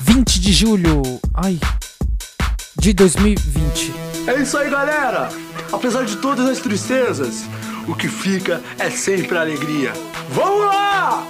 20 0.00 0.40
de 0.40 0.52
julho, 0.52 1.02
ai, 1.34 1.58
de 2.78 2.94
2020. 2.94 3.92
É 4.26 4.40
isso 4.40 4.56
aí, 4.56 4.70
galera! 4.70 5.28
Apesar 5.70 6.04
de 6.04 6.16
todas 6.16 6.48
as 6.48 6.58
tristezas, 6.58 7.44
o 7.86 7.94
que 7.94 8.08
fica 8.08 8.62
é 8.78 8.88
sempre 8.88 9.36
a 9.36 9.42
alegria. 9.42 9.92
Vamos 10.30 10.64
lá! 10.64 11.26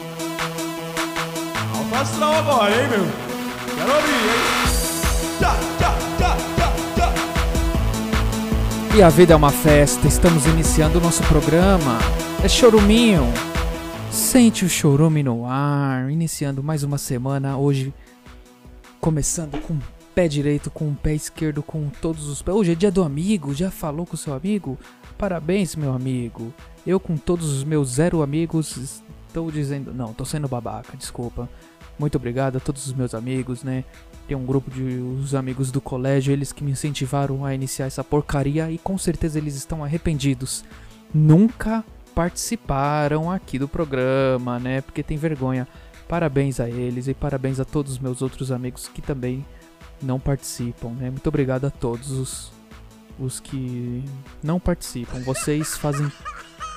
Alto 1.77 1.95
astral 1.97 2.35
agora, 2.35 2.71
hein, 2.71 2.89
meu? 2.91 3.07
Quero 3.77 3.93
ouvir, 3.93 4.13
hein? 4.13 4.61
Tchá, 5.41 5.57
tchá, 5.79 5.95
tchá, 6.17 6.37
tchá, 6.57 6.73
tchá. 6.95 7.13
E 8.97 9.03
a 9.03 9.09
vida 9.09 9.33
é 9.33 9.37
uma 9.37 9.51
festa, 9.51 10.07
estamos 10.07 10.47
iniciando 10.47 10.99
o 10.99 11.03
nosso 11.03 11.25
programa. 11.25 11.99
É 12.45 12.49
choruminho. 12.49 13.27
Sente 14.13 14.65
o 14.65 14.69
chorume 14.69 15.23
no 15.25 15.45
ar, 15.45 16.09
iniciando 16.11 16.63
mais 16.63 16.85
uma 16.85 16.99
semana. 16.99 17.57
Hoje, 17.57 17.93
começando 19.01 19.59
com 19.63 19.75
o 19.75 19.83
pé 20.15 20.29
direito, 20.29 20.71
com 20.71 20.91
o 20.91 20.95
pé 20.95 21.15
esquerdo, 21.15 21.63
com 21.63 21.89
todos 21.89 22.29
os 22.29 22.43
pés. 22.43 22.57
Hoje 22.57 22.73
é 22.73 22.75
dia 22.75 22.91
do 22.91 23.03
amigo, 23.03 23.55
já 23.55 23.71
falou 23.71 24.05
com 24.05 24.17
seu 24.17 24.35
amigo? 24.35 24.79
Parabéns, 25.17 25.75
meu 25.75 25.93
amigo. 25.93 26.53
Eu, 26.87 27.01
com 27.01 27.17
todos 27.17 27.51
os 27.51 27.65
meus 27.65 27.95
zero 27.95 28.23
amigos, 28.23 29.03
estou 29.27 29.51
dizendo. 29.51 29.95
Não, 29.95 30.13
tô 30.13 30.25
sendo 30.25 30.47
babaca, 30.47 30.97
desculpa. 30.97 31.49
Muito 31.99 32.17
obrigado 32.17 32.57
a 32.57 32.61
todos 32.61 32.87
os 32.87 32.93
meus 32.93 33.15
amigos, 33.15 33.63
né? 33.63 33.85
Tem 34.29 34.37
um 34.37 34.45
grupo 34.45 34.71
de 34.71 34.83
os 34.83 35.35
amigos 35.35 35.71
do 35.71 35.81
colégio, 35.81 36.33
eles 36.33 36.53
que 36.53 36.63
me 36.63 36.71
incentivaram 36.71 37.45
a 37.45 37.55
iniciar 37.55 37.87
essa 37.87 38.05
porcaria 38.05 38.71
e 38.71 38.79
com 38.79 38.97
certeza 38.97 39.39
eles 39.39 39.55
estão 39.55 39.83
arrependidos. 39.83 40.65
Nunca 41.13 41.85
participaram 42.15 43.31
aqui 43.31 43.59
do 43.59 43.69
programa, 43.69 44.59
né? 44.59 44.81
Porque 44.81 45.03
tem 45.03 45.17
vergonha. 45.17 45.67
Parabéns 46.11 46.59
a 46.59 46.69
eles 46.69 47.07
e 47.07 47.15
parabéns 47.15 47.61
a 47.61 47.65
todos 47.65 47.93
os 47.93 47.99
meus 48.01 48.21
outros 48.21 48.51
amigos 48.51 48.89
que 48.89 49.01
também 49.01 49.47
não 50.03 50.19
participam, 50.19 50.89
né? 50.89 51.09
Muito 51.09 51.29
obrigado 51.29 51.67
a 51.67 51.71
todos 51.71 52.11
os, 52.11 52.53
os 53.17 53.39
que 53.39 54.03
não 54.43 54.59
participam. 54.59 55.21
Vocês 55.21 55.77
fazem 55.77 56.11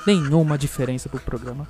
nenhuma 0.05 0.55
diferença 0.55 1.09
pro 1.09 1.19
programa. 1.19 1.67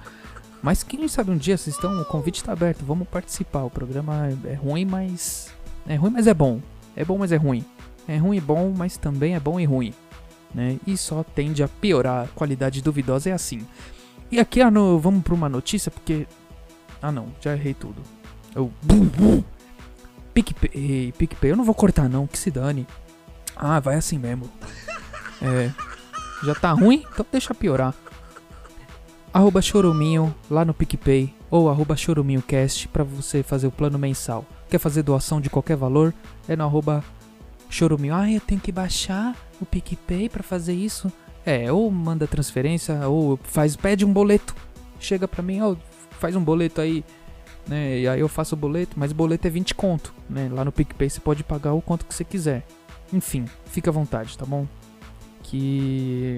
Mas 0.61 0.83
quem 0.83 1.07
sabe 1.07 1.31
um 1.31 1.37
dia 1.37 1.57
vocês 1.57 1.77
estão, 1.77 2.01
o 2.01 2.03
convite 2.03 2.41
está 2.41 2.51
aberto, 2.51 2.83
vamos 2.83 3.07
participar. 3.07 3.63
O 3.63 3.69
programa 3.69 4.27
é, 4.27 4.51
é 4.51 4.53
ruim, 4.55 4.83
mas 4.83 5.49
é 5.87 5.95
ruim, 5.95 6.11
mas 6.11 6.27
é 6.27 6.33
bom. 6.33 6.59
É 6.97 7.05
bom, 7.05 7.17
mas 7.17 7.31
é 7.31 7.37
ruim. 7.37 7.63
É 8.09 8.17
ruim 8.17 8.39
e 8.39 8.41
bom, 8.41 8.73
mas 8.75 8.97
também 8.97 9.35
é 9.35 9.39
bom 9.39 9.57
e 9.57 9.63
ruim, 9.63 9.93
né? 10.53 10.77
E 10.85 10.97
só 10.97 11.23
tende 11.23 11.63
a 11.63 11.69
piorar. 11.69 12.27
Qualidade 12.35 12.81
duvidosa 12.81 13.29
é 13.29 13.31
assim. 13.31 13.65
E 14.29 14.37
aqui 14.37 14.61
ah, 14.61 14.69
no, 14.69 14.99
vamos 14.99 15.23
para 15.23 15.33
uma 15.33 15.47
notícia 15.47 15.89
porque 15.89 16.27
ah 17.03 17.11
não, 17.11 17.27
já 17.39 17.53
errei 17.53 17.75
tudo. 17.75 18.01
Eu 18.55 18.71
PicPay, 20.33 21.13
PicPay, 21.15 21.51
eu 21.51 21.55
não 21.55 21.63
vou 21.63 21.75
cortar 21.75 22.09
não, 22.09 22.25
que 22.25 22.39
se 22.39 22.49
dane. 22.49 22.87
Ah, 23.55 23.79
vai 23.79 23.95
assim 23.95 24.17
mesmo. 24.17 24.49
É, 25.41 25.69
já 26.43 26.55
tá 26.55 26.71
ruim? 26.71 27.05
Então 27.11 27.25
deixa 27.31 27.53
piorar 27.53 27.93
arroba 29.33 29.61
choruminho 29.61 30.33
lá 30.49 30.63
no 30.63 30.73
PicPay 30.73 31.33
ou 31.49 31.69
arroba 31.69 31.97
choruminhocast 31.97 32.87
para 32.89 33.03
você 33.03 33.41
fazer 33.41 33.65
o 33.65 33.71
plano 33.71 33.97
mensal. 33.97 34.45
Quer 34.69 34.77
fazer 34.77 35.01
doação 35.01 35.41
de 35.41 35.49
qualquer 35.49 35.75
valor? 35.75 36.13
É 36.47 36.55
no 36.55 36.63
arroba 36.63 37.03
choruminho. 37.69 38.13
Ah, 38.13 38.31
eu 38.31 38.39
tenho 38.39 38.61
que 38.61 38.71
baixar 38.71 39.35
o 39.59 39.65
PicPay 39.65 40.29
para 40.29 40.43
fazer 40.43 40.73
isso? 40.73 41.11
É, 41.43 41.71
ou 41.71 41.89
manda 41.89 42.27
transferência 42.27 43.07
ou 43.07 43.39
faz 43.43 43.75
pede 43.75 44.05
um 44.05 44.13
boleto. 44.13 44.55
Chega 44.99 45.27
pra 45.27 45.41
mim, 45.41 45.61
ó, 45.61 45.75
faz 46.23 46.37
um 46.37 46.43
boleto 46.43 46.79
aí, 46.79 47.03
né? 47.67 47.99
E 47.99 48.07
aí 48.07 48.21
eu 48.21 48.29
faço 48.29 48.55
o 48.55 48.57
boleto, 48.57 48.97
mas 48.97 49.11
o 49.11 49.15
boleto 49.15 49.45
é 49.45 49.49
20 49.49 49.75
conto, 49.75 50.13
né? 50.29 50.49
Lá 50.49 50.63
no 50.63 50.71
PicPay 50.71 51.09
você 51.09 51.19
pode 51.19 51.43
pagar 51.43 51.73
o 51.73 51.81
quanto 51.81 52.05
que 52.05 52.13
você 52.13 52.23
quiser. 52.23 52.65
Enfim, 53.11 53.43
fica 53.65 53.89
à 53.89 53.93
vontade, 53.93 54.37
tá 54.37 54.45
bom? 54.45 54.65
que 55.43 56.35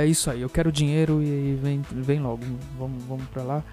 é 0.00 0.06
isso 0.06 0.30
aí, 0.30 0.40
eu 0.40 0.48
quero 0.48 0.70
dinheiro 0.70 1.20
e 1.20 1.58
vem, 1.60 1.82
vem 1.90 2.20
logo, 2.20 2.42
vamos, 2.78 3.02
vamos 3.02 3.26
pra 3.26 3.42
lá. 3.42 3.64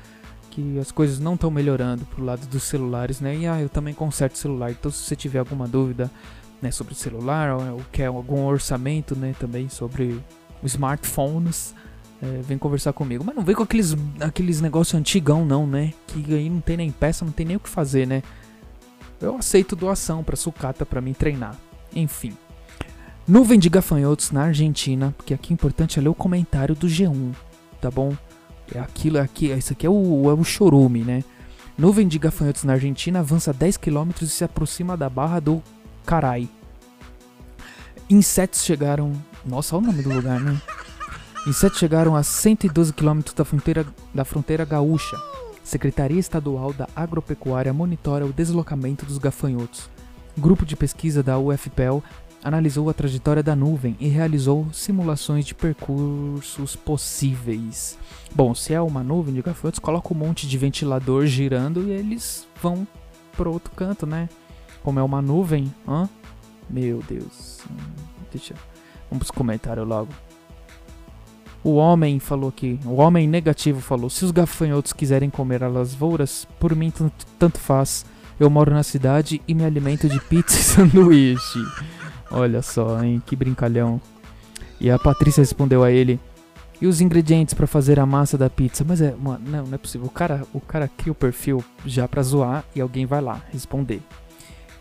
Que 0.50 0.80
as 0.80 0.92
coisas 0.92 1.20
não 1.20 1.36
estão 1.36 1.52
melhorando 1.52 2.04
pro 2.06 2.24
lado 2.24 2.46
dos 2.48 2.64
celulares, 2.64 3.22
né? 3.22 3.38
E 3.38 3.48
ah, 3.48 3.62
eu 3.62 3.70
também 3.70 3.94
conserto 3.94 4.38
celular, 4.38 4.72
então 4.72 4.92
se 4.92 5.04
você 5.04 5.16
tiver 5.16 5.40
alguma 5.40 5.68
dúvida 5.68 6.10
né, 6.62 6.72
sobre 6.72 6.96
celular 6.96 7.56
ou, 7.56 7.76
ou 7.76 7.82
quer 7.92 8.08
algum 8.08 8.46
orçamento, 8.46 9.16
né, 9.16 9.36
também 9.40 9.70
sobre 9.70 10.20
smartphones, 10.64 11.76
é, 12.22 12.42
vem 12.42 12.58
conversar 12.58 12.94
comigo. 12.94 13.24
Mas 13.26 13.36
não 13.36 13.44
vem 13.44 13.56
com 13.56 13.64
aqueles, 13.64 13.96
aqueles 14.20 14.62
negócios 14.62 15.00
antigão, 15.00 15.46
não, 15.46 15.68
né? 15.68 15.94
Que 16.08 16.34
aí 16.34 16.50
não 16.50 16.62
tem 16.62 16.78
nem 16.78 16.92
peça, 16.92 17.26
não 17.26 17.32
tem 17.32 17.46
nem 17.46 17.56
o 17.58 17.60
que 17.60 17.70
fazer, 17.70 18.08
né? 18.08 18.24
Eu 19.22 19.38
aceito 19.38 19.76
doação 19.76 20.24
pra 20.24 20.36
sucata 20.36 20.86
pra 20.86 21.02
mim 21.02 21.14
treinar. 21.14 21.56
Enfim. 21.96 22.34
Nuvem 23.28 23.58
de 23.58 23.70
gafanhotos 23.70 24.32
na 24.32 24.44
Argentina, 24.44 25.14
porque 25.18 25.34
aqui 25.34 25.52
é 25.52 25.56
importante 25.56 25.98
é 25.98 26.02
ler 26.02 26.10
o 26.10 26.14
comentário 26.14 26.76
do 26.76 26.88
G1, 26.88 27.34
tá 27.82 27.90
bom? 27.90 28.14
É 28.74 28.80
aquilo 28.80 29.20
aqui, 29.20 29.48
isso 29.52 29.74
aqui 29.74 29.88
é 29.88 29.90
o, 29.90 30.30
é 30.30 30.34
o 30.34 30.44
chorume, 30.44 31.04
né? 31.04 31.24
Nuvem 31.78 32.08
de 32.08 32.20
gafanhotos 32.20 32.64
na 32.64 32.74
Argentina 32.74 33.20
avança 33.20 33.52
10 33.52 33.78
km 33.78 34.12
e 34.22 34.28
se 34.28 34.44
aproxima 34.44 34.96
da 34.96 35.10
barra 35.10 35.40
do 35.40 35.62
Carai. 36.06 36.48
Insetos 38.10 38.64
chegaram. 38.64 39.12
Nossa, 39.44 39.76
olha 39.76 39.86
o 39.86 39.88
nome 39.88 40.04
do 40.04 40.14
lugar, 40.14 40.40
né? 40.40 40.62
Insetos 41.48 41.78
chegaram 41.78 42.16
a 42.16 42.24
112 42.24 42.92
km 42.92 43.20
da 43.36 43.46
fronteira, 43.46 43.86
da 44.12 44.26
fronteira 44.26 44.66
gaúcha. 44.66 45.16
Secretaria 45.64 46.20
Estadual 46.20 46.74
da 46.74 46.88
Agropecuária 46.96 47.72
monitora 47.72 48.26
o 48.26 48.34
deslocamento 48.34 49.06
dos 49.06 49.20
gafanhotos. 49.20 49.88
Grupo 50.36 50.66
de 50.66 50.76
pesquisa 50.76 51.22
da 51.22 51.38
UFPEL 51.38 52.04
analisou 52.44 52.90
a 52.90 52.94
trajetória 52.94 53.44
da 53.44 53.56
nuvem 53.56 53.96
e 54.00 54.08
realizou 54.08 54.68
simulações 54.74 55.46
de 55.46 55.54
percursos 55.54 56.76
possíveis. 56.76 57.98
Bom, 58.34 58.56
se 58.56 58.74
é 58.74 58.82
uma 58.82 59.04
nuvem 59.04 59.36
de 59.36 59.44
gafanhotos, 59.44 59.80
coloca 59.80 60.14
um 60.14 60.18
monte 60.18 60.48
de 60.48 60.58
ventilador 60.58 61.28
girando 61.28 61.84
e 61.84 61.92
eles 61.92 62.48
vão 62.60 62.88
para 63.38 63.50
outro 63.50 63.72
canto, 63.76 64.08
né? 64.08 64.30
Como 64.82 65.00
é 65.00 65.04
uma 65.04 65.22
nuvem, 65.22 65.72
hã? 65.88 66.10
Meu 66.68 67.04
Deus. 67.08 67.60
Deixa. 68.32 68.56
Vamos 69.12 69.28
pros 69.28 69.32
comentários 69.32 69.88
logo. 69.88 70.10
O 71.66 71.78
homem 71.78 72.20
falou 72.20 72.50
aqui, 72.50 72.80
o 72.86 72.98
homem 72.98 73.28
negativo 73.28 73.82
falou: 73.82 74.08
se 74.08 74.24
os 74.24 74.30
gafanhotos 74.30 74.94
quiserem 74.94 75.32
comer 75.32 75.64
as 75.64 75.74
lavouras, 75.74 76.48
por 76.60 76.76
mim 76.76 76.94
tanto 77.40 77.58
faz. 77.58 78.06
Eu 78.40 78.52
moro 78.52 78.72
na 78.72 78.84
cidade 78.84 79.42
e 79.48 79.56
me 79.56 79.66
alimento 79.66 80.08
de 80.08 80.20
pizza 80.20 80.60
e 80.60 80.62
sanduíche. 80.62 81.66
Olha 82.30 82.62
só, 82.62 83.04
hein? 83.04 83.20
Que 83.26 83.36
brincalhão. 83.36 84.00
E 84.80 84.92
a 84.92 85.00
Patrícia 85.00 85.42
respondeu 85.42 85.84
a 85.84 85.90
ele: 85.90 86.20
E 86.80 86.86
os 86.86 87.02
ingredientes 87.02 87.56
para 87.56 87.66
fazer 87.66 88.00
a 88.00 88.06
massa 88.06 88.38
da 88.38 88.48
pizza? 88.48 88.86
Mas 88.88 89.02
é, 89.02 89.16
mano, 89.16 89.50
não, 89.50 89.66
não 89.66 89.74
é 89.74 89.78
possível. 89.80 90.06
O 90.06 90.12
cara, 90.12 90.44
o 90.54 90.62
cara 90.62 90.88
cria 90.88 91.14
o 91.14 91.16
perfil 91.16 91.66
já 91.84 92.08
pra 92.08 92.22
zoar 92.22 92.64
e 92.76 92.82
alguém 92.82 93.08
vai 93.08 93.22
lá 93.22 93.42
responder. 93.52 94.04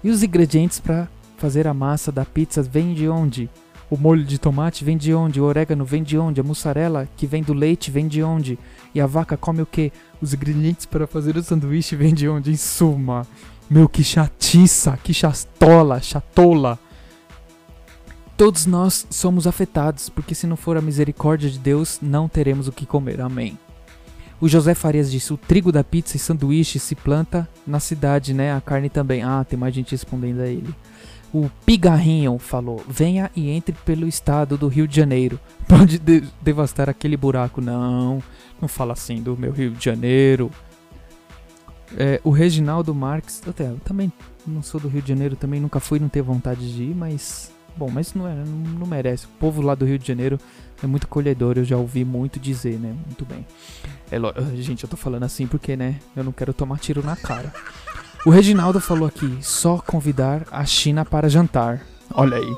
E 0.03 0.11
os 0.11 0.23
ingredientes 0.23 0.81
para 0.81 1.09
fazer 1.39 1.67
a 1.67 1.73
massa 1.73 2.13
da 2.13 2.27
pizza 2.27 2.63
vem 2.63 2.93
de 2.93 3.09
onde? 3.09 3.49
O 3.91 3.97
molho 3.97 4.25
de 4.25 4.39
tomate 4.39 4.85
vem 4.85 4.97
de 4.97 5.13
onde? 5.15 5.41
O 5.41 5.45
orégano 5.45 5.85
vem 5.85 6.03
de 6.03 6.19
onde? 6.19 6.41
A 6.41 6.45
mussarela 6.45 7.09
que 7.17 7.27
vem 7.27 7.43
do 7.43 7.53
leite 7.53 7.91
vem 7.91 8.09
de 8.09 8.23
onde? 8.23 8.59
E 8.95 9.01
a 9.01 9.07
vaca 9.07 9.37
come 9.37 9.63
o 9.63 9.67
que? 9.67 9.93
Os 10.21 10.33
ingredientes 10.33 10.87
para 10.87 11.07
fazer 11.07 11.37
o 11.37 11.43
sanduíche 11.43 11.95
vem 11.95 12.15
de 12.15 12.29
onde? 12.29 12.51
Em 12.51 12.57
suma, 12.57 13.27
meu 13.69 13.89
que 13.89 14.03
chatiça, 14.03 14.99
que 15.03 15.13
chastola, 15.13 16.01
chatola. 16.01 16.79
Todos 18.37 18.67
nós 18.67 19.07
somos 19.11 19.47
afetados, 19.47 20.09
porque 20.09 20.35
se 20.35 20.47
não 20.47 20.57
for 20.57 20.77
a 20.77 20.81
misericórdia 20.81 21.49
de 21.49 21.59
Deus, 21.59 22.01
não 22.03 22.29
teremos 22.29 22.67
o 22.67 22.73
que 22.73 22.85
comer. 22.85 23.21
Amém. 23.21 23.57
O 24.41 24.49
José 24.49 24.75
Farias 24.75 25.11
disse: 25.11 25.33
o 25.33 25.37
trigo 25.37 25.71
da 25.71 25.85
pizza 25.85 26.17
e 26.17 26.21
sanduíche 26.21 26.79
se 26.79 26.95
planta 26.95 27.49
na 27.67 27.79
cidade, 27.79 28.35
né? 28.35 28.53
A 28.53 28.61
carne 28.61 28.91
também. 28.91 29.23
Ah, 29.23 29.45
tem 29.49 29.59
mais 29.59 29.75
gente 29.75 29.93
respondendo 29.93 30.41
a 30.41 30.47
ele. 30.47 30.75
O 31.35 31.51
Pigarrinho 31.67 32.39
falou: 32.39 32.83
venha 32.89 33.31
e 33.35 33.51
entre 33.51 33.75
pelo 33.85 34.07
estado 34.07 34.57
do 34.57 34.69
Rio 34.69 34.87
de 34.87 34.95
Janeiro. 34.95 35.41
Pode 35.69 35.99
de 35.99 36.23
devastar 36.41 36.89
aquele 36.89 37.17
buraco. 37.17 37.61
Não, 37.61 38.23
não 38.61 38.69
fala 38.69 38.93
assim 38.93 39.21
do 39.21 39.37
meu 39.37 39.51
Rio 39.51 39.73
de 39.73 39.85
Janeiro. 39.85 40.51
É, 41.97 42.21
o 42.25 42.31
Reginaldo 42.31 42.95
Marques, 42.95 43.43
até, 43.47 43.67
eu 43.67 43.79
também 43.85 44.13
não 44.47 44.63
sou 44.63 44.81
do 44.81 44.89
Rio 44.89 45.03
de 45.03 45.09
Janeiro, 45.09 45.37
também 45.37 45.61
nunca 45.61 45.79
fui, 45.79 45.99
não 45.99 46.09
tenho 46.09 46.25
vontade 46.25 46.73
de 46.73 46.85
ir, 46.85 46.95
mas 46.95 47.53
Bom, 47.77 47.91
mas 47.91 48.15
não, 48.15 48.29
é, 48.29 48.35
não 48.35 48.87
merece. 48.87 49.27
O 49.27 49.31
povo 49.41 49.61
lá 49.61 49.75
do 49.75 49.85
Rio 49.85 49.99
de 49.99 50.07
Janeiro 50.07 50.39
é 50.83 50.87
muito 50.87 51.05
acolhedor, 51.05 51.59
eu 51.59 51.65
já 51.65 51.77
ouvi 51.77 52.05
muito 52.05 52.39
dizer, 52.39 52.79
né? 52.79 52.95
Muito 53.07 53.25
bem. 53.25 53.45
É, 54.11 54.63
gente, 54.63 54.85
eu 54.85 54.89
tô 54.89 54.97
falando 54.97 55.25
assim 55.25 55.47
porque, 55.47 55.77
né? 55.77 55.99
Eu 56.15 56.23
não 56.23 56.31
quero 56.31 56.53
tomar 56.53 56.79
tiro 56.79 57.05
na 57.05 57.17
cara. 57.17 57.53
O 58.27 58.31
Reginaldo 58.31 58.81
falou 58.81 59.07
aqui: 59.07 59.37
só 59.43 59.77
convidar 59.77 60.47
a 60.51 60.65
China 60.65 61.05
para 61.05 61.29
jantar. 61.29 61.83
Olha 62.11 62.39
aí. 62.39 62.57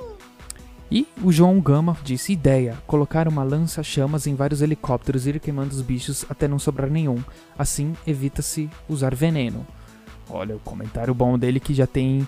E 0.88 1.08
o 1.20 1.32
João 1.32 1.58
Gama 1.60 1.96
disse: 2.04 2.32
ideia, 2.32 2.76
colocar 2.86 3.26
uma 3.26 3.42
lança-chamas 3.42 4.28
em 4.28 4.36
vários 4.36 4.62
helicópteros 4.62 5.26
e 5.26 5.30
ir 5.30 5.40
queimando 5.40 5.74
os 5.74 5.82
bichos 5.82 6.24
até 6.30 6.46
não 6.46 6.60
sobrar 6.60 6.88
nenhum. 6.88 7.18
Assim 7.58 7.94
evita-se 8.06 8.70
usar 8.88 9.12
veneno. 9.12 9.66
Olha, 10.30 10.54
o 10.54 10.60
comentário 10.60 11.12
bom 11.12 11.36
dele 11.36 11.58
que 11.58 11.74
já 11.74 11.86
tem 11.86 12.26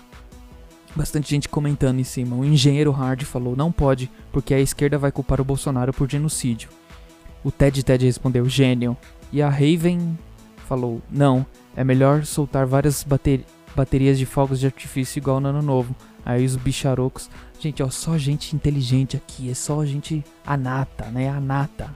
bastante 0.93 1.29
gente 1.29 1.47
comentando 1.47 1.99
em 1.99 2.03
cima. 2.03 2.35
O 2.35 2.43
engenheiro 2.43 2.91
Hard 2.91 3.23
falou: 3.23 3.55
não 3.55 3.71
pode, 3.71 4.11
porque 4.33 4.53
a 4.53 4.59
esquerda 4.59 4.97
vai 4.97 5.13
culpar 5.13 5.39
o 5.39 5.45
Bolsonaro 5.45 5.93
por 5.93 6.11
genocídio. 6.11 6.67
O 7.41 7.51
Ted 7.51 7.81
Ted 7.83 8.05
respondeu: 8.05 8.49
gênio. 8.49 8.97
E 9.31 9.41
a 9.41 9.49
Raven 9.49 10.17
falou: 10.69 11.01
não, 11.09 11.43
é 11.75 11.83
melhor 11.83 12.23
soltar 12.23 12.67
várias 12.67 13.03
bater 13.03 13.43
baterias 13.75 14.17
de 14.17 14.25
fogos 14.25 14.59
de 14.59 14.67
artifício 14.67 15.19
igual 15.19 15.39
no 15.39 15.49
ano 15.49 15.61
novo. 15.61 15.95
Aí 16.23 16.45
os 16.45 16.55
bicharocos. 16.55 17.29
Gente, 17.59 17.81
ó, 17.81 17.89
só 17.89 18.17
gente 18.17 18.55
inteligente 18.55 19.17
aqui, 19.17 19.49
é 19.49 19.53
só 19.53 19.83
gente 19.83 20.23
anata, 20.45 21.05
né? 21.05 21.27
Anata. 21.29 21.93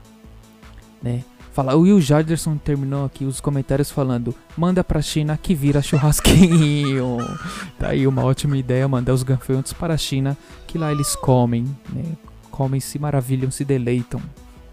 Né? 1.00 1.22
Fala, 1.52 1.76
o 1.76 1.82
Will 1.82 2.00
Jarderson 2.00 2.56
terminou 2.56 3.04
aqui 3.04 3.24
os 3.24 3.40
comentários 3.40 3.90
falando: 3.90 4.34
manda 4.56 4.82
pra 4.82 5.00
China 5.00 5.38
que 5.40 5.54
vira 5.54 5.80
churrasquinho. 5.80 7.18
tá 7.78 7.90
aí 7.90 8.06
uma 8.06 8.24
ótima 8.24 8.56
ideia, 8.56 8.88
mandar 8.88 9.14
os 9.14 9.22
gafanhotos 9.22 9.72
para 9.72 9.94
a 9.94 9.98
China, 9.98 10.36
que 10.66 10.76
lá 10.76 10.90
eles 10.90 11.14
comem, 11.14 11.64
né? 11.90 12.02
Comem, 12.50 12.80
se 12.80 12.98
maravilham, 12.98 13.50
se 13.50 13.64
deleitam, 13.64 14.20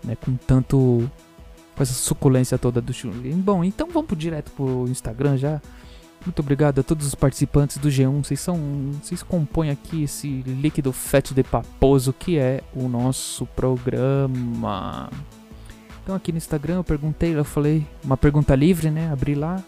né? 0.04 0.16
Com 0.16 0.36
tanto. 0.36 1.10
Com 1.76 1.84
essa 1.84 1.94
suculência 1.94 2.58
toda 2.58 2.82
do 2.82 2.94
churrasco. 2.94 3.28
Bom, 3.38 3.64
então 3.64 3.88
vamos 3.92 4.18
direto 4.18 4.52
pro 4.52 4.86
Instagram 4.88 5.38
já. 5.38 5.62
Muito 6.26 6.40
obrigado 6.40 6.80
a 6.80 6.84
todos 6.84 7.08
os 7.08 7.16
participantes 7.16 7.78
do 7.78 7.90
G1. 7.90 8.24
Vocês 8.24 8.40
são. 8.40 8.58
Vocês 9.02 9.24
compõem 9.24 9.72
aqui 9.72 10.04
esse 10.04 10.42
líquido 10.44 10.92
fete 10.94 11.34
de 11.34 11.44
paposo 11.44 12.14
que 12.14 12.38
é 12.38 12.62
o 12.76 12.88
nosso 12.88 13.46
programa. 13.48 15.10
Então 16.04 16.16
aqui 16.16 16.32
no 16.32 16.38
Instagram 16.38 16.76
eu 16.76 16.84
perguntei, 16.84 17.36
eu 17.36 17.44
falei 17.44 17.86
uma 18.04 18.18
pergunta 18.18 18.56
livre, 18.56 18.92
né? 18.92 19.12
Abri 19.12 19.34
lá, 19.34 19.64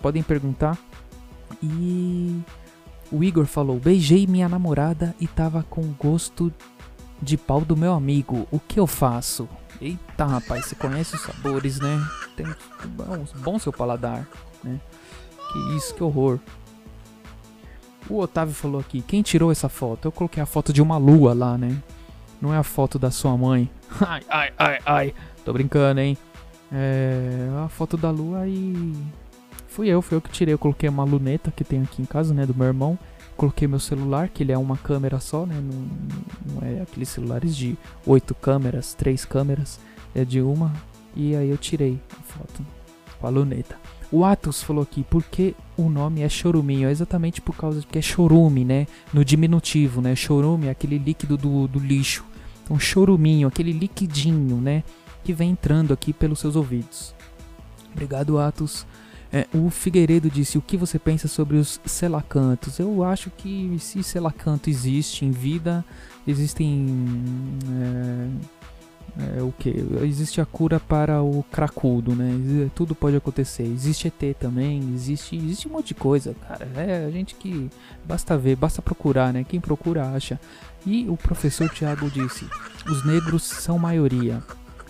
podem 0.00 0.22
perguntar. 0.22 0.78
E 1.60 2.40
o 3.10 3.24
Igor 3.24 3.46
falou: 3.46 3.78
beijei 3.78 4.26
minha 4.28 4.48
namorada 4.48 5.14
e 5.20 5.26
tava 5.26 5.64
com 5.68 5.82
gosto 5.98 6.52
de 7.20 7.36
pau 7.36 7.60
do 7.60 7.76
meu 7.76 7.92
amigo. 7.92 8.46
O 8.50 8.58
que 8.58 8.78
eu 8.78 8.86
faço? 8.86 9.48
Eita, 9.80 10.24
rapaz, 10.24 10.66
você 10.66 10.74
conhece 10.74 11.14
os 11.14 11.22
sabores, 11.22 11.80
né? 11.80 12.02
Tem 12.36 12.46
bom, 12.88 13.24
bom 13.36 13.58
seu 13.58 13.72
paladar, 13.72 14.26
né? 14.64 14.80
Que 15.52 15.76
isso, 15.76 15.94
que 15.94 16.02
horror. 16.02 16.38
O 18.08 18.18
Otávio 18.18 18.54
falou 18.54 18.80
aqui: 18.80 19.02
quem 19.02 19.22
tirou 19.22 19.50
essa 19.50 19.68
foto? 19.68 20.06
Eu 20.06 20.12
coloquei 20.12 20.42
a 20.42 20.46
foto 20.46 20.72
de 20.72 20.80
uma 20.80 20.96
lua 20.96 21.34
lá, 21.34 21.58
né? 21.58 21.76
Não 22.40 22.52
é 22.52 22.58
a 22.58 22.62
foto 22.62 22.98
da 22.98 23.10
sua 23.10 23.36
mãe. 23.36 23.70
Ai, 24.00 24.22
ai, 24.28 24.52
ai, 24.58 24.78
ai. 24.84 25.14
Tô 25.44 25.52
brincando, 25.52 26.00
hein? 26.00 26.18
É. 26.72 27.48
A 27.64 27.68
foto 27.68 27.96
da 27.96 28.10
lua 28.10 28.46
e. 28.46 28.92
Fui 29.68 29.88
eu, 29.88 30.02
fui 30.02 30.16
eu 30.16 30.20
que 30.20 30.30
tirei. 30.30 30.52
Eu 30.52 30.58
coloquei 30.58 30.88
uma 30.88 31.04
luneta 31.04 31.50
que 31.50 31.64
tem 31.64 31.82
aqui 31.82 32.02
em 32.02 32.04
casa, 32.04 32.34
né? 32.34 32.44
Do 32.44 32.54
meu 32.54 32.66
irmão. 32.66 32.98
Coloquei 33.36 33.68
meu 33.68 33.78
celular, 33.78 34.28
que 34.28 34.42
ele 34.42 34.52
é 34.52 34.58
uma 34.58 34.76
câmera 34.76 35.20
só, 35.20 35.44
né? 35.44 35.60
Não, 35.60 36.54
não 36.54 36.66
é 36.66 36.80
aqueles 36.80 37.08
celulares 37.10 37.54
de 37.54 37.76
oito 38.06 38.34
câmeras, 38.34 38.94
três 38.94 39.24
câmeras. 39.24 39.78
É 40.14 40.24
de 40.24 40.40
uma. 40.40 40.72
E 41.14 41.36
aí 41.36 41.50
eu 41.50 41.58
tirei 41.58 42.00
a 42.18 42.22
foto 42.22 42.64
com 43.20 43.26
a 43.26 43.30
luneta. 43.30 43.76
O 44.10 44.24
Atos 44.24 44.62
falou 44.62 44.82
aqui, 44.82 45.02
por 45.02 45.22
que 45.24 45.54
o 45.76 45.88
nome 45.88 46.22
é 46.22 46.28
choruminho? 46.28 46.88
É 46.88 46.92
exatamente 46.92 47.40
por 47.40 47.56
causa 47.56 47.80
de 47.80 47.86
que 47.86 47.98
é 47.98 48.02
chorume, 48.02 48.64
né? 48.64 48.86
No 49.12 49.24
diminutivo, 49.24 50.00
né? 50.00 50.14
Chorume 50.14 50.68
é 50.68 50.70
aquele 50.70 50.96
líquido 50.96 51.36
do, 51.36 51.66
do 51.66 51.78
lixo. 51.78 52.24
Então, 52.64 52.78
choruminho, 52.78 53.48
aquele 53.48 53.72
liquidinho, 53.72 54.56
né? 54.56 54.84
Que 55.24 55.32
vem 55.32 55.50
entrando 55.50 55.92
aqui 55.92 56.12
pelos 56.12 56.38
seus 56.38 56.56
ouvidos. 56.56 57.14
Obrigado, 57.92 58.38
Atos. 58.38 58.86
É, 59.32 59.46
o 59.54 59.70
Figueiredo 59.70 60.30
disse: 60.30 60.58
O 60.58 60.62
que 60.62 60.76
você 60.76 60.98
pensa 60.98 61.28
sobre 61.28 61.56
os 61.56 61.80
selacantos? 61.84 62.78
Eu 62.78 63.02
acho 63.02 63.30
que 63.30 63.76
se 63.78 64.02
selacanto 64.02 64.70
existe 64.70 65.24
em 65.24 65.30
vida, 65.30 65.84
existem. 66.26 66.86
É, 67.70 69.36
é, 69.38 69.42
o 69.42 69.50
que? 69.50 69.70
Existe 70.02 70.40
a 70.40 70.46
cura 70.46 70.78
para 70.78 71.22
o 71.22 71.42
cracudo, 71.50 72.14
né? 72.14 72.70
Tudo 72.74 72.94
pode 72.94 73.16
acontecer. 73.16 73.62
Existe 73.62 74.08
ET 74.08 74.36
também, 74.36 74.92
existe, 74.94 75.36
existe 75.36 75.66
um 75.66 75.72
monte 75.72 75.88
de 75.88 75.94
coisa, 75.94 76.34
cara. 76.46 76.68
É 76.76 77.06
a 77.06 77.10
gente 77.10 77.34
que 77.34 77.70
basta 78.04 78.36
ver, 78.36 78.56
basta 78.56 78.82
procurar, 78.82 79.32
né? 79.32 79.44
Quem 79.44 79.60
procura 79.60 80.10
acha. 80.10 80.38
E 80.84 81.08
o 81.08 81.16
professor 81.16 81.68
Tiago 81.70 82.10
disse: 82.10 82.46
os 82.88 83.04
negros 83.04 83.42
são 83.42 83.78
maioria. 83.78 84.42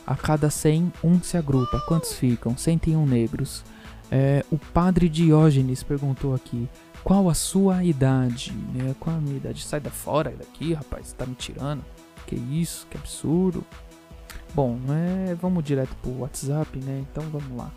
A 0.06 0.14
cada 0.14 0.50
100, 0.50 0.92
um 1.02 1.20
se 1.20 1.36
agrupa. 1.36 1.80
Quantos 1.88 2.12
ficam? 2.12 2.56
101 2.56 3.04
negros. 3.06 3.64
É, 4.10 4.44
o 4.50 4.58
padre 4.58 5.08
Diógenes 5.08 5.82
perguntou 5.82 6.34
aqui: 6.34 6.68
qual 7.02 7.28
a 7.28 7.34
sua 7.34 7.84
idade? 7.84 8.52
Né? 8.74 8.94
Qual 8.98 9.14
a 9.14 9.20
minha 9.20 9.36
idade? 9.36 9.64
Sai 9.64 9.80
da 9.80 9.90
fora 9.90 10.30
daqui, 10.30 10.72
rapaz, 10.74 11.12
tá 11.12 11.26
me 11.26 11.34
tirando. 11.34 11.84
Que 12.26 12.34
isso, 12.34 12.86
que 12.90 12.96
absurdo. 12.96 13.64
Bom, 14.54 14.78
é, 14.90 15.34
vamos 15.34 15.62
direto 15.64 15.94
pro 16.02 16.20
WhatsApp, 16.20 16.78
né? 16.78 17.04
Então 17.10 17.22
vamos 17.30 17.56
lá. 17.56 17.70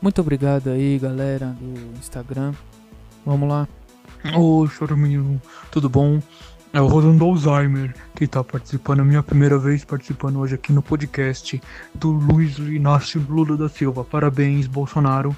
Muito 0.00 0.20
obrigado 0.20 0.68
aí, 0.68 0.98
galera 0.98 1.56
do 1.60 1.98
Instagram. 1.98 2.52
Vamos 3.24 3.48
lá. 3.48 3.68
Ô, 4.36 4.66
choraminho, 4.66 5.40
tudo 5.70 5.88
bom? 5.88 6.20
É 6.72 6.80
o 6.80 6.86
Rolando 6.86 7.26
Alzheimer 7.26 7.94
que 8.14 8.26
tá 8.26 8.42
participando, 8.42 9.00
a 9.00 9.04
minha 9.04 9.22
primeira 9.22 9.58
vez 9.58 9.84
participando 9.84 10.38
hoje 10.38 10.54
aqui 10.54 10.72
no 10.72 10.80
podcast 10.80 11.60
do 11.94 12.10
Luiz 12.10 12.56
Inácio 12.56 13.22
Lula 13.28 13.58
da 13.58 13.68
Silva. 13.68 14.02
Parabéns, 14.02 14.66
Bolsonaro, 14.66 15.36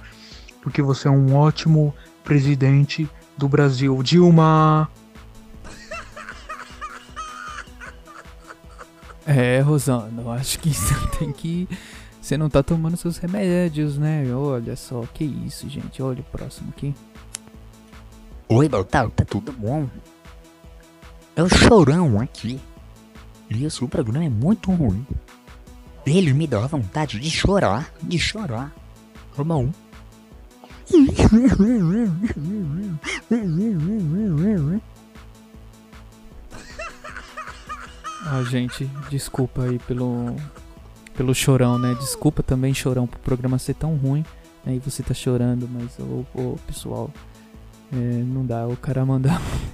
porque 0.63 0.81
você 0.81 1.09
é 1.09 1.11
um 1.11 1.35
ótimo 1.35 1.93
presidente 2.23 3.11
do 3.37 3.49
Brasil. 3.49 4.01
Dilma! 4.01 4.89
É, 9.27 9.61
Rosana, 9.61 10.23
eu 10.23 10.31
acho 10.31 10.61
que 10.61 10.73
você 10.73 10.95
tem 11.19 11.33
que. 11.33 11.69
Você 12.21 12.37
não 12.37 12.49
tá 12.49 12.63
tomando 12.63 12.97
seus 12.97 13.19
remédios, 13.19 13.99
né? 13.99 14.25
Olha 14.33 14.77
só, 14.77 15.03
que 15.13 15.25
isso, 15.25 15.69
gente. 15.69 16.01
Olha 16.01 16.21
o 16.21 16.25
próximo 16.25 16.73
aqui. 16.77 16.95
Oi, 18.49 18.69
Baltar, 18.69 19.11
tá 19.11 19.25
tudo 19.25 19.51
bom? 19.51 19.89
É 21.37 21.43
o 21.43 21.49
chorão 21.49 22.21
aqui. 22.21 22.61
E 23.51 23.65
esse 23.65 23.87
programa 23.87 24.25
é 24.25 24.29
muito 24.29 24.71
ruim. 24.71 25.07
Ele 26.07 26.33
me 26.33 26.47
dá 26.47 26.61
vontade 26.67 27.19
de 27.19 27.31
chorar, 27.31 27.93
de 28.03 28.19
chorar. 28.19 28.73
Tá 29.37 29.43
bom? 29.43 29.71
Ah, 38.27 38.43
gente, 38.43 38.87
desculpa 39.11 39.65
aí 39.65 39.79
pelo 39.81 40.35
pelo 41.15 41.35
chorão, 41.35 41.79
né? 41.79 41.95
Desculpa 41.95 42.43
também, 42.43 42.73
chorão, 42.73 43.07
pro 43.07 43.21
programa 43.21 43.59
ser 43.59 43.75
tão 43.75 43.97
ruim. 43.97 44.25
Aí 44.65 44.77
né? 44.77 44.83
você 44.83 45.03
tá 45.03 45.13
chorando, 45.13 45.69
mas 45.69 45.99
ô 45.99 46.57
pessoal, 46.67 47.11
é, 47.93 47.97
não 47.97 48.47
dá 48.47 48.67
o 48.67 48.77
cara 48.77 49.05
mandar 49.05 49.41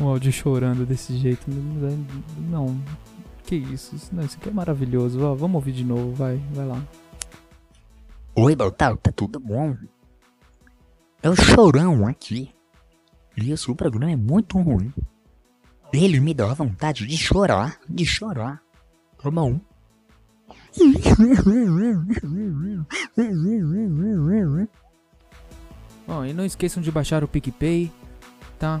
um 0.00 0.08
áudio 0.08 0.32
chorando 0.32 0.86
desse 0.86 1.16
jeito. 1.16 1.50
Não, 1.50 2.66
não. 2.66 2.80
que 3.44 3.56
isso? 3.56 3.96
Isso, 3.96 4.14
não, 4.14 4.24
isso 4.24 4.36
aqui 4.38 4.48
é 4.48 4.52
maravilhoso. 4.52 5.22
Ó, 5.22 5.34
vamos 5.34 5.56
ouvir 5.56 5.72
de 5.72 5.84
novo, 5.84 6.12
vai, 6.12 6.36
vai 6.52 6.66
lá. 6.66 6.82
Oi, 8.34 8.54
Baltar, 8.54 8.96
tá 8.96 9.10
tudo 9.10 9.40
bom? 9.40 9.76
É 11.22 11.28
o 11.28 11.34
chorão 11.34 12.06
aqui. 12.06 12.50
E 13.36 13.50
esse 13.50 13.72
programa 13.74 14.12
é 14.12 14.16
muito 14.16 14.58
ruim. 14.58 14.92
Ele 15.92 16.20
me 16.20 16.34
dá 16.34 16.52
vontade 16.54 17.06
de 17.06 17.16
chorar, 17.16 17.78
de 17.88 18.04
chorar. 18.04 18.62
Tá 19.20 19.30
bom? 19.30 19.60
Bom, 26.06 26.24
e 26.24 26.32
não 26.32 26.44
esqueçam 26.44 26.82
de 26.82 26.90
baixar 26.90 27.24
o 27.24 27.28
PicPay, 27.28 27.90
tá? 28.58 28.80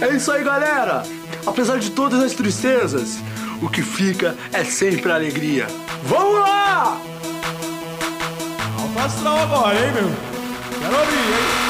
É 0.00 0.16
isso 0.16 0.32
aí, 0.32 0.42
galera! 0.42 1.02
Apesar 1.46 1.78
de 1.78 1.90
todas 1.90 2.22
as 2.22 2.32
tristezas, 2.32 3.18
o 3.62 3.68
que 3.68 3.82
fica 3.82 4.34
é 4.52 4.64
sempre 4.64 5.12
a 5.12 5.14
alegria. 5.14 5.66
Vamos 6.04 6.40
lá! 6.40 6.98
Alfa 8.80 9.04
astral 9.04 9.38
agora, 9.40 9.74
hein, 9.74 9.92
meu? 9.92 10.10
Quero 10.80 10.96
abrir, 10.96 11.16
hein? 11.16 11.69